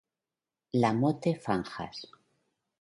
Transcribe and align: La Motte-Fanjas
La 0.81 0.93
Motte-Fanjas 0.95 2.09